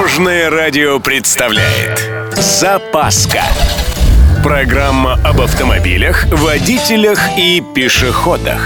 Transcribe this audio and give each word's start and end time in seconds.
Дорожное 0.00 0.48
радио 0.48 0.98
представляет 0.98 2.10
Запаска 2.34 3.42
Программа 4.42 5.20
об 5.22 5.42
автомобилях, 5.42 6.24
водителях 6.32 7.20
и 7.36 7.62
пешеходах 7.74 8.62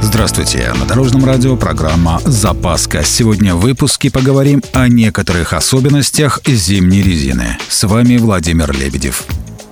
Здравствуйте! 0.00 0.72
На 0.78 0.86
Дорожном 0.86 1.26
радио 1.26 1.56
программа 1.58 2.20
«Запаска». 2.24 3.04
Сегодня 3.04 3.54
в 3.54 3.60
выпуске 3.60 4.10
поговорим 4.10 4.62
о 4.72 4.88
некоторых 4.88 5.52
особенностях 5.52 6.40
зимней 6.46 7.02
резины. 7.02 7.58
С 7.68 7.86
вами 7.86 8.16
Владимир 8.16 8.72
Лебедев. 8.72 9.24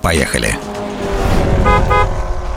Поехали! 0.03 0.55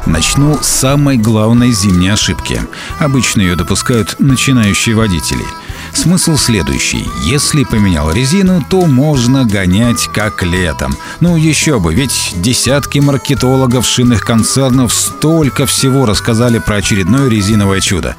Начну 0.04 0.58
с 0.58 0.66
самой 0.66 1.16
главной 1.16 1.72
зимней 1.72 2.12
ошибки. 2.12 2.60
Обычно 2.98 3.40
ее 3.40 3.56
допускают 3.56 4.16
начинающие 4.18 4.94
водители– 4.94 5.46
Смысл 5.95 6.36
следующий. 6.36 7.06
Если 7.25 7.64
поменял 7.64 8.11
резину, 8.11 8.64
то 8.68 8.86
можно 8.86 9.44
гонять 9.44 10.08
как 10.12 10.43
летом. 10.43 10.96
Ну 11.21 11.36
еще 11.36 11.79
бы, 11.79 11.94
ведь 11.94 12.32
десятки 12.36 12.98
маркетологов 12.98 13.86
шинных 13.86 14.22
концернов 14.25 14.93
столько 14.93 15.67
всего 15.67 16.07
рассказали 16.07 16.58
про 16.58 16.76
очередное 16.76 17.29
резиновое 17.29 17.81
чудо. 17.81 18.17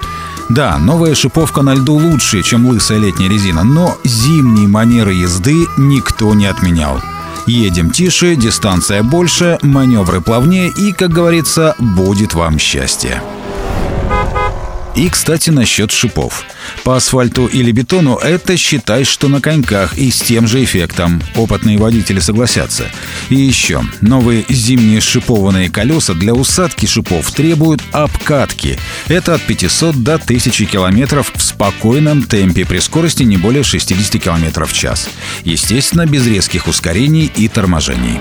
Да, 0.49 0.77
новая 0.77 1.15
шиповка 1.15 1.62
на 1.62 1.73
льду 1.73 1.93
лучше, 1.93 2.43
чем 2.43 2.65
лысая 2.67 2.99
летняя 2.99 3.29
резина, 3.29 3.63
но 3.63 3.98
зимние 4.03 4.67
манеры 4.67 5.13
езды 5.13 5.65
никто 5.77 6.34
не 6.34 6.45
отменял. 6.45 7.01
Едем 7.45 7.91
тише, 7.91 8.35
дистанция 8.35 9.03
больше, 9.03 9.57
маневры 9.62 10.21
плавнее 10.21 10.70
и, 10.70 10.93
как 10.93 11.12
говорится, 11.12 11.76
будет 11.77 12.34
вам 12.34 12.59
счастье. 12.59 13.21
И, 14.95 15.09
кстати, 15.09 15.49
насчет 15.49 15.91
шипов. 15.91 16.45
По 16.83 16.97
асфальту 16.97 17.47
или 17.47 17.71
бетону 17.71 18.15
это 18.17 18.57
считай, 18.57 19.03
что 19.03 19.27
на 19.27 19.41
коньках 19.41 19.97
и 19.97 20.11
с 20.11 20.20
тем 20.20 20.47
же 20.47 20.63
эффектом. 20.63 21.21
Опытные 21.35 21.77
водители 21.77 22.20
согласятся. 22.20 22.90
И 23.29 23.35
еще, 23.35 23.81
новые 24.01 24.45
зимние 24.49 25.01
шипованные 25.01 25.70
колеса 25.70 26.13
для 26.13 26.34
усадки 26.34 26.85
шипов 26.85 27.31
требуют 27.31 27.81
обкатки. 27.91 28.77
Это 29.07 29.34
от 29.34 29.41
500 29.41 30.03
до 30.03 30.15
1000 30.15 30.65
километров 30.65 31.31
в 31.35 31.41
спокойном 31.41 32.23
темпе 32.23 32.65
при 32.65 32.79
скорости 32.79 33.23
не 33.23 33.37
более 33.37 33.63
60 33.63 34.21
километров 34.21 34.71
в 34.71 34.73
час. 34.73 35.09
Естественно, 35.43 36.05
без 36.05 36.27
резких 36.27 36.68
ускорений 36.68 37.31
и 37.35 37.48
торможений. 37.48 38.20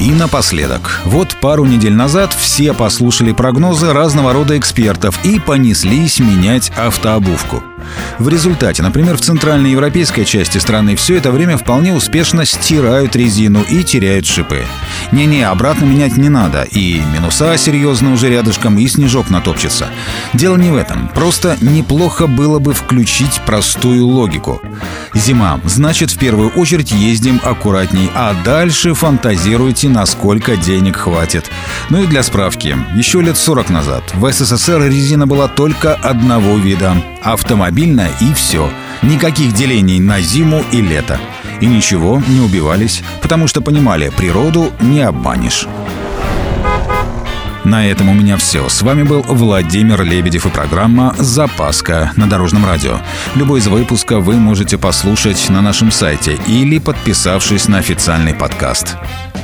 И 0.00 0.12
напоследок. 0.12 1.02
Вот 1.04 1.36
пару 1.42 1.66
недель 1.66 1.92
назад 1.92 2.32
все 2.32 2.72
послушали 2.72 3.32
прогнозы 3.32 3.92
разного 3.92 4.32
рода 4.32 4.56
экспертов 4.56 5.18
и 5.24 5.38
понеслись 5.38 6.20
менять 6.20 6.72
автообувку. 6.78 7.62
В 8.18 8.28
результате, 8.28 8.82
например, 8.82 9.16
в 9.16 9.20
центральной 9.20 9.72
европейской 9.72 10.24
части 10.24 10.58
страны 10.58 10.96
все 10.96 11.16
это 11.16 11.30
время 11.30 11.56
вполне 11.56 11.94
успешно 11.94 12.44
стирают 12.44 13.16
резину 13.16 13.62
и 13.62 13.82
теряют 13.82 14.26
шипы. 14.26 14.64
Не-не, 15.12 15.42
обратно 15.42 15.84
менять 15.84 16.16
не 16.16 16.28
надо, 16.28 16.62
и 16.62 17.00
минуса 17.14 17.56
серьезно 17.56 18.12
уже 18.12 18.28
рядышком, 18.28 18.78
и 18.78 18.86
снежок 18.86 19.30
натопчется. 19.30 19.88
Дело 20.32 20.56
не 20.56 20.70
в 20.70 20.76
этом, 20.76 21.08
просто 21.08 21.56
неплохо 21.60 22.26
было 22.26 22.58
бы 22.58 22.74
включить 22.74 23.40
простую 23.46 24.06
логику. 24.06 24.60
Зима, 25.14 25.60
значит 25.64 26.10
в 26.10 26.18
первую 26.18 26.50
очередь 26.50 26.92
ездим 26.92 27.40
аккуратней, 27.44 28.10
а 28.14 28.34
дальше 28.44 28.94
фантазируйте, 28.94 29.88
насколько 29.92 30.56
денег 30.56 30.96
хватит. 30.96 31.50
Ну 31.90 32.02
и 32.02 32.06
для 32.06 32.22
справки, 32.22 32.76
еще 32.94 33.20
лет 33.20 33.36
40 33.36 33.70
назад 33.70 34.02
в 34.14 34.30
СССР 34.30 34.82
резина 34.82 35.26
была 35.26 35.48
только 35.48 35.94
одного 35.94 36.56
вида– 36.56 36.94
автомобильная 37.22 38.10
и 38.20 38.32
все. 38.34 38.70
Никаких 39.02 39.52
делений 39.52 40.00
на 40.00 40.20
зиму 40.20 40.64
и 40.72 40.80
лето. 40.80 41.18
И 41.60 41.66
ничего, 41.66 42.22
не 42.28 42.40
убивались, 42.40 43.02
потому 43.20 43.46
что 43.46 43.60
понимали, 43.60 44.10
природу 44.16 44.72
не 44.80 45.02
обманешь. 45.02 45.66
На 47.64 47.86
этом 47.86 48.08
у 48.08 48.14
меня 48.14 48.36
все. 48.36 48.68
С 48.68 48.82
вами 48.82 49.02
был 49.02 49.22
Владимир 49.22 50.02
Лебедев 50.02 50.46
и 50.46 50.48
программа 50.48 51.14
«Запаска» 51.18 52.10
на 52.16 52.28
Дорожном 52.28 52.64
радио. 52.64 52.98
Любой 53.34 53.60
из 53.60 53.68
выпусков 53.68 54.24
вы 54.24 54.34
можете 54.34 54.78
послушать 54.78 55.48
на 55.50 55.60
нашем 55.60 55.90
сайте 55.90 56.38
или 56.46 56.78
подписавшись 56.78 57.68
на 57.68 57.78
официальный 57.78 58.34
подкаст. 58.34 58.96